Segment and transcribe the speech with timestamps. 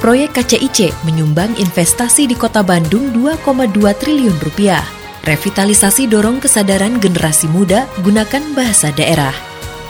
[0.00, 3.68] Proyek KCIC menyumbang investasi di kota Bandung 2,2
[4.00, 4.80] triliun rupiah.
[5.28, 9.36] Revitalisasi dorong kesadaran generasi muda gunakan bahasa daerah.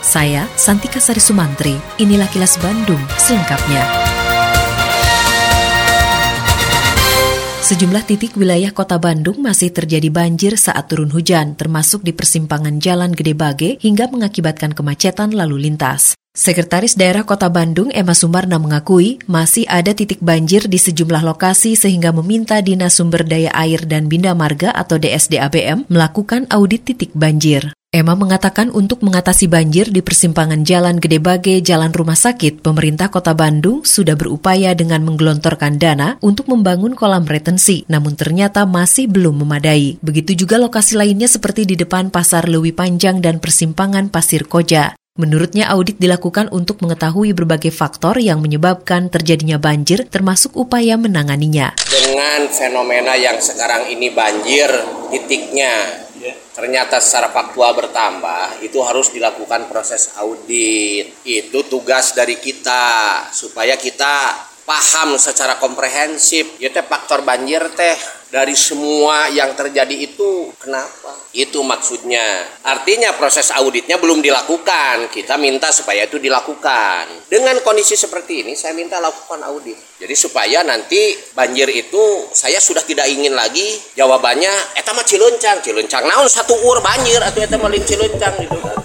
[0.00, 3.84] Saya, Santika Sari Sumantri, inilah kilas Bandung selengkapnya.
[7.68, 13.12] Sejumlah titik wilayah kota Bandung masih terjadi banjir saat turun hujan, termasuk di persimpangan Jalan
[13.12, 16.16] Gede Bage hingga mengakibatkan kemacetan lalu lintas.
[16.38, 22.14] Sekretaris Daerah Kota Bandung Emma Sumarna mengakui masih ada titik banjir di sejumlah lokasi sehingga
[22.14, 27.74] meminta Dinas Sumber Daya Air dan Bina Marga atau DSDABM melakukan audit titik banjir.
[27.90, 33.34] Emma mengatakan untuk mengatasi banjir di persimpangan Jalan Gede Bage, Jalan Rumah Sakit, pemerintah kota
[33.34, 39.98] Bandung sudah berupaya dengan menggelontorkan dana untuk membangun kolam retensi, namun ternyata masih belum memadai.
[39.98, 44.94] Begitu juga lokasi lainnya seperti di depan Pasar Lewi Panjang dan persimpangan Pasir Koja.
[45.18, 51.74] Menurutnya audit dilakukan untuk mengetahui berbagai faktor yang menyebabkan terjadinya banjir termasuk upaya menanganinya.
[51.90, 54.70] Dengan fenomena yang sekarang ini banjir
[55.10, 55.74] titiknya
[56.22, 56.30] ya.
[56.54, 61.10] ternyata secara faktual bertambah, itu harus dilakukan proses audit.
[61.26, 66.62] Itu tugas dari kita supaya kita paham secara komprehensif.
[66.62, 67.98] Ya teh faktor banjir teh
[68.28, 71.16] dari semua yang terjadi itu kenapa?
[71.32, 72.44] Itu maksudnya.
[72.64, 75.08] Artinya proses auditnya belum dilakukan.
[75.08, 77.28] Kita minta supaya itu dilakukan.
[77.28, 79.76] Dengan kondisi seperti ini saya minta lakukan audit.
[79.98, 83.66] Jadi supaya nanti banjir itu saya sudah tidak ingin lagi
[83.98, 88.77] jawabannya eta mah cilencang, cilencang naon satu ur banjir atau eta mah cilencang gitu kan.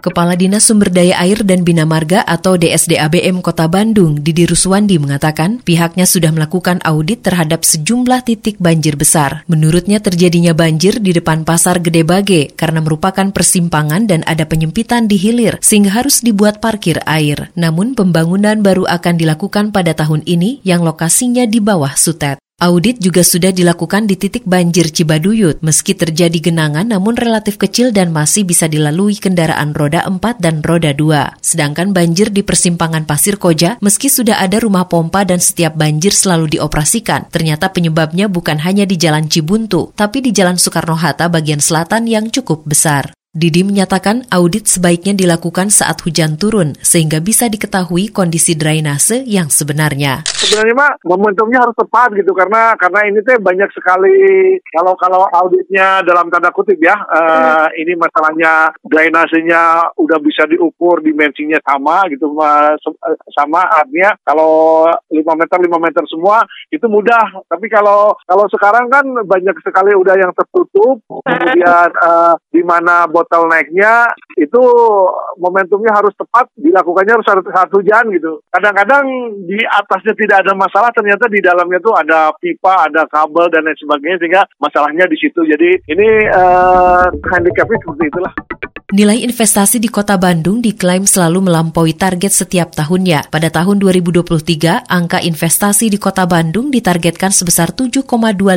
[0.00, 5.60] Kepala Dinas Sumber Daya Air dan Bina Marga atau DSDABM Kota Bandung, Didi Ruswandi mengatakan
[5.60, 9.44] pihaknya sudah melakukan audit terhadap sejumlah titik banjir besar.
[9.44, 15.20] Menurutnya terjadinya banjir di depan Pasar Gede Bage karena merupakan persimpangan dan ada penyempitan di
[15.20, 17.52] hilir sehingga harus dibuat parkir air.
[17.52, 22.40] Namun pembangunan baru akan dilakukan pada tahun ini yang lokasinya di bawah Sutet.
[22.60, 28.12] Audit juga sudah dilakukan di titik banjir Cibaduyut, meski terjadi genangan namun relatif kecil dan
[28.12, 31.40] masih bisa dilalui kendaraan roda 4 dan roda 2.
[31.40, 36.60] Sedangkan banjir di persimpangan Pasir Koja, meski sudah ada rumah pompa dan setiap banjir selalu
[36.60, 42.28] dioperasikan, ternyata penyebabnya bukan hanya di Jalan Cibuntu, tapi di Jalan Soekarno-Hatta bagian selatan yang
[42.28, 43.16] cukup besar.
[43.30, 50.26] Didi menyatakan audit sebaiknya dilakukan saat hujan turun sehingga bisa diketahui kondisi drainase yang sebenarnya.
[50.26, 54.18] Sebenarnya mah momentumnya harus tepat gitu karena karena ini teh banyak sekali
[54.74, 61.62] kalau kalau auditnya dalam tanda kutip ya uh, ini masalahnya drainasenya udah bisa diukur dimensinya
[61.62, 62.34] sama gitu
[63.30, 69.06] sama artinya kalau 5 meter 5 meter semua itu mudah tapi kalau kalau sekarang kan
[69.22, 74.08] banyak sekali udah yang tertutup kemudian uh, di mana bottlenecknya
[74.40, 74.62] itu
[75.36, 78.40] momentumnya harus tepat, dilakukannya harus saat hujan gitu.
[78.48, 79.04] Kadang-kadang
[79.44, 83.76] di atasnya tidak ada masalah, ternyata di dalamnya tuh ada pipa, ada kabel dan lain
[83.76, 85.44] sebagainya sehingga masalahnya di situ.
[85.44, 88.32] Jadi ini uh, handicapnya seperti itulah.
[88.90, 93.30] Nilai investasi di kota Bandung diklaim selalu melampaui target setiap tahunnya.
[93.30, 98.10] Pada tahun 2023, angka investasi di kota Bandung ditargetkan sebesar 7,25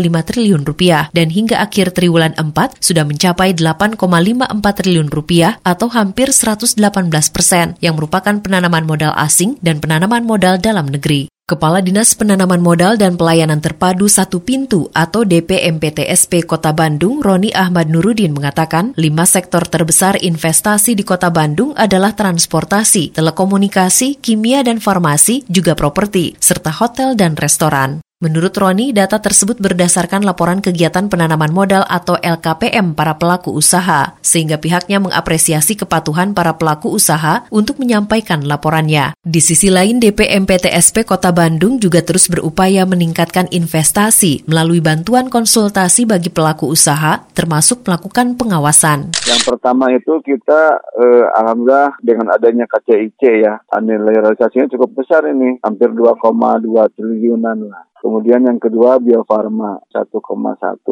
[0.09, 2.49] triliun rupiah dan hingga akhir triwulan 4
[2.81, 6.81] sudah mencapai 8,54 triliun rupiah atau hampir 118
[7.29, 11.32] persen yang merupakan penanaman modal asing dan penanaman modal dalam negeri.
[11.43, 17.91] Kepala Dinas Penanaman Modal dan Pelayanan Terpadu Satu Pintu atau DPMPTSP Kota Bandung, Roni Ahmad
[17.91, 25.43] Nurudin mengatakan, lima sektor terbesar investasi di Kota Bandung adalah transportasi, telekomunikasi, kimia dan farmasi,
[25.51, 27.99] juga properti, serta hotel dan restoran.
[28.23, 34.55] Menurut Roni, data tersebut berdasarkan laporan kegiatan penanaman modal atau LKPM para pelaku usaha, sehingga
[34.63, 39.11] pihaknya mengapresiasi kepatuhan para pelaku usaha untuk menyampaikan laporannya.
[39.27, 46.07] Di sisi lain, DPM PTSP Kota Bandung juga terus berupaya meningkatkan investasi melalui bantuan konsultasi
[46.07, 49.11] bagi pelaku usaha, termasuk melakukan pengawasan.
[49.27, 55.59] Yang pertama itu kita eh, alhamdulillah dengan adanya KCIC ya, nilai realisasinya cukup besar ini,
[55.59, 56.23] hampir 2,2
[56.95, 57.83] triliunan lah.
[58.03, 60.11] Kemudian yang kedua Bio Farma 1,1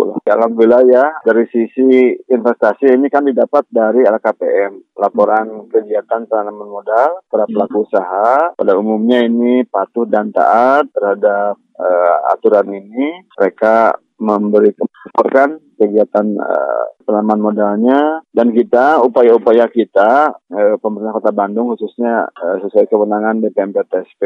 [0.08, 0.18] lah.
[0.24, 7.44] Alhamdulillah ya dari sisi investasi ini kan didapat dari LKPM laporan kegiatan tanaman modal para
[7.52, 8.56] pelaku usaha.
[8.56, 13.28] Pada umumnya ini patuh dan taat terhadap uh, aturan ini.
[13.36, 21.74] Mereka memberi kemudahan kegiatan uh, penanaman modalnya dan kita upaya-upaya kita uh, pemerintah Kota Bandung
[21.74, 24.22] khususnya uh, sesuai kewenangan DPMP TSP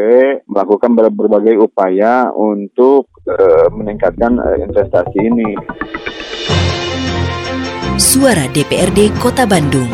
[0.52, 5.56] melakukan berbagai upaya untuk uh, meningkatkan uh, investasi ini.
[7.96, 9.88] Suara DPRD Kota Bandung.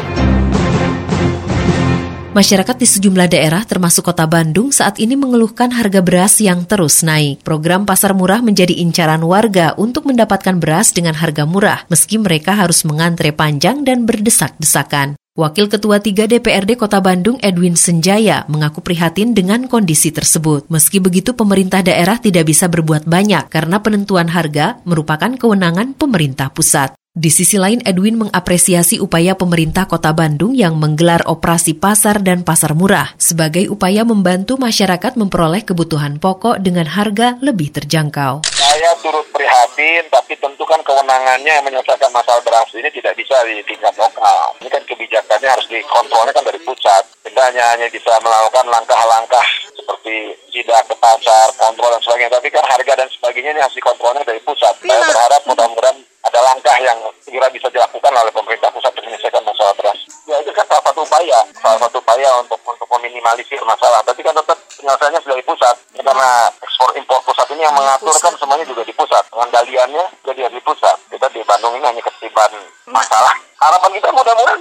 [2.31, 7.43] Masyarakat di sejumlah daerah termasuk kota Bandung saat ini mengeluhkan harga beras yang terus naik.
[7.43, 12.87] Program pasar murah menjadi incaran warga untuk mendapatkan beras dengan harga murah, meski mereka harus
[12.87, 15.19] mengantre panjang dan berdesak-desakan.
[15.35, 20.71] Wakil Ketua 3 DPRD Kota Bandung Edwin Senjaya mengaku prihatin dengan kondisi tersebut.
[20.71, 26.95] Meski begitu pemerintah daerah tidak bisa berbuat banyak karena penentuan harga merupakan kewenangan pemerintah pusat.
[27.11, 32.71] Di sisi lain, Edwin mengapresiasi upaya pemerintah Kota Bandung yang menggelar operasi pasar dan pasar
[32.71, 38.47] murah sebagai upaya membantu masyarakat memperoleh kebutuhan pokok dengan harga lebih terjangkau.
[38.55, 43.91] Saya turut prihatin, tapi tentu kan kewenangannya menyelesaikan masalah beras ini tidak bisa di tingkat
[43.99, 44.55] lokal.
[44.63, 47.03] Ini kan kebijakannya harus dikontrolnya kan dari pusat.
[47.27, 52.31] Kita hanya, hanya bisa melakukan langkah-langkah seperti tidak ke pasar, kontrol dan sebagainya.
[52.39, 54.79] Tapi kan harga dan sebagainya ini harus dikontrolnya dari pusat.
[54.79, 56.00] Saya berharap mudah-mudahan
[56.41, 59.99] langkah yang segera bisa dilakukan oleh pemerintah pusat untuk menyelesaikan masalah beras.
[60.29, 64.01] Ya itu kan salah satu upaya, salah satu upaya untuk untuk meminimalisir masalah.
[64.05, 65.75] Tapi kan tetap penyelesaiannya sudah di pusat.
[65.97, 66.29] Ya, karena
[66.61, 69.23] ekspor impor pusat ini yang mengatur kan semuanya juga di pusat.
[69.33, 70.97] Pengendaliannya jadi di pusat.
[71.09, 72.51] Kita di Bandung ini hanya ketiban
[72.85, 73.33] masalah.
[73.61, 74.60] Harapan kita mudah-mudahan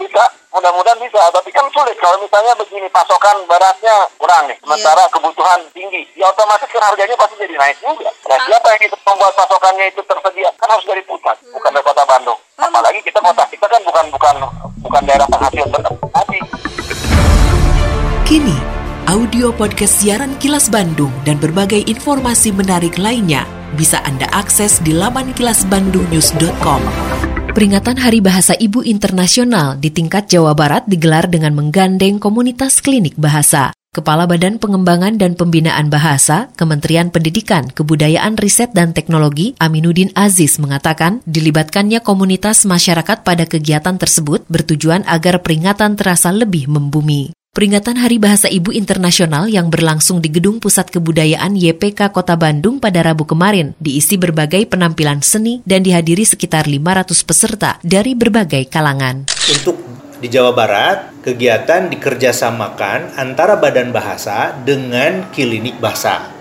[0.60, 1.20] mudah-mudahan bisa.
[1.32, 5.12] Tapi kan sulit kalau misalnya begini pasokan berasnya kurang nih, sementara yeah.
[5.16, 8.12] kebutuhan tinggi, ya otomatis kan harganya pasti jadi naik juga.
[8.28, 10.52] Nah siapa yang itu membuat pasokannya itu tersedia?
[10.60, 12.38] Kan harus dari pusat, bukan dari kota Bandung.
[12.60, 14.34] Apalagi kita kota kita kan bukan bukan
[14.84, 15.64] bukan daerah penghasil
[16.12, 16.38] tadi.
[18.28, 18.56] Kini,
[19.08, 25.34] audio podcast siaran Kilas Bandung dan berbagai informasi menarik lainnya bisa Anda akses di laman
[25.34, 27.39] kilasbandungnews.com.
[27.50, 33.74] Peringatan Hari Bahasa Ibu Internasional di tingkat Jawa Barat digelar dengan menggandeng komunitas klinik bahasa.
[33.90, 41.26] Kepala Badan Pengembangan dan Pembinaan Bahasa, Kementerian Pendidikan, Kebudayaan, Riset, dan Teknologi, Aminuddin Aziz mengatakan,
[41.26, 47.34] dilibatkannya komunitas masyarakat pada kegiatan tersebut bertujuan agar peringatan terasa lebih membumi.
[47.50, 53.02] Peringatan Hari Bahasa Ibu Internasional yang berlangsung di Gedung Pusat Kebudayaan YPK Kota Bandung pada
[53.02, 59.26] Rabu kemarin diisi berbagai penampilan seni dan dihadiri sekitar 500 peserta dari berbagai kalangan.
[59.50, 59.82] Untuk
[60.22, 66.39] di Jawa Barat, kegiatan dikerjasamakan antara Badan Bahasa dengan klinik bahasa.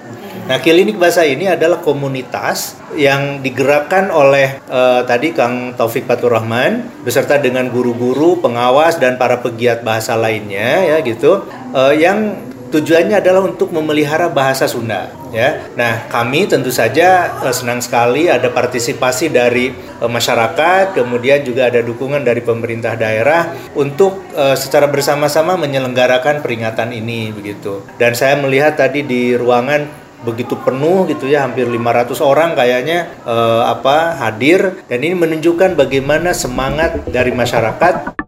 [0.49, 7.05] Nah, klinik bahasa ini adalah komunitas yang digerakkan oleh uh, tadi Kang Taufik Fatur Rahman
[7.05, 11.45] beserta dengan guru-guru, pengawas dan para pegiat bahasa lainnya ya gitu.
[11.69, 12.33] Uh, yang
[12.73, 15.69] tujuannya adalah untuk memelihara bahasa Sunda ya.
[15.77, 19.69] Nah, kami tentu saja uh, senang sekali ada partisipasi dari
[20.01, 26.89] uh, masyarakat, kemudian juga ada dukungan dari pemerintah daerah untuk uh, secara bersama-sama menyelenggarakan peringatan
[26.89, 27.85] ini begitu.
[28.01, 33.63] Dan saya melihat tadi di ruangan begitu penuh gitu ya hampir 500 orang kayaknya eh,
[33.63, 38.19] apa hadir dan ini menunjukkan bagaimana semangat dari masyarakat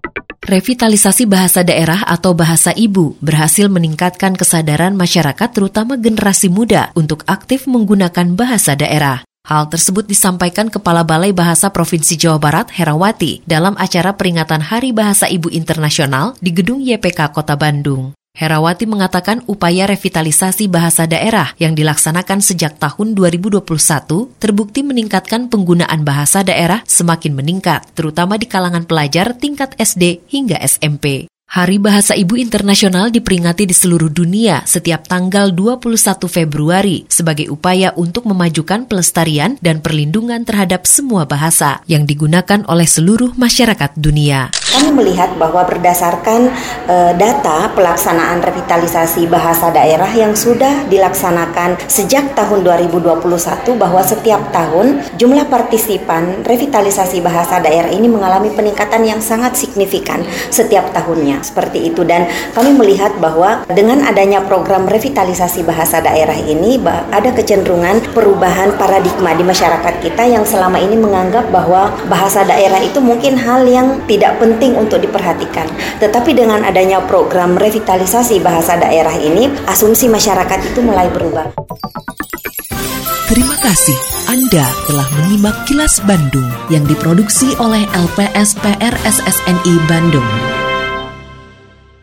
[0.41, 7.69] Revitalisasi bahasa daerah atau bahasa ibu berhasil meningkatkan kesadaran masyarakat terutama generasi muda untuk aktif
[7.69, 9.21] menggunakan bahasa daerah.
[9.45, 15.29] Hal tersebut disampaikan Kepala Balai Bahasa Provinsi Jawa Barat Herawati dalam acara peringatan Hari Bahasa
[15.29, 18.17] Ibu Internasional di Gedung YPK Kota Bandung.
[18.31, 23.59] Herawati mengatakan upaya revitalisasi bahasa daerah yang dilaksanakan sejak tahun 2021
[24.39, 31.27] terbukti meningkatkan penggunaan bahasa daerah semakin meningkat, terutama di kalangan pelajar tingkat SD hingga SMP.
[31.51, 35.99] Hari Bahasa Ibu Internasional diperingati di seluruh dunia setiap tanggal 21
[36.31, 43.35] Februari sebagai upaya untuk memajukan pelestarian dan perlindungan terhadap semua bahasa yang digunakan oleh seluruh
[43.35, 44.47] masyarakat dunia.
[44.71, 46.47] Kami melihat bahwa berdasarkan
[46.87, 53.19] e, data pelaksanaan revitalisasi bahasa daerah yang sudah dilaksanakan sejak tahun 2021
[53.75, 60.87] bahwa setiap tahun jumlah partisipan revitalisasi bahasa daerah ini mengalami peningkatan yang sangat signifikan setiap
[60.95, 61.43] tahunnya.
[61.43, 62.07] Seperti itu.
[62.07, 66.79] Dan kami melihat bahwa dengan adanya program revitalisasi bahasa daerah ini
[67.11, 73.03] ada kecenderungan perubahan paradigma di masyarakat kita yang selama ini menganggap bahwa bahasa daerah itu
[73.03, 75.65] mungkin hal yang tidak penting untuk diperhatikan.
[75.97, 81.49] Tetapi dengan adanya program revitalisasi bahasa daerah ini, asumsi masyarakat itu mulai berubah.
[83.25, 83.97] Terima kasih
[84.29, 90.60] Anda telah menyimak kilas Bandung yang diproduksi oleh LPSPR SSNI Bandung.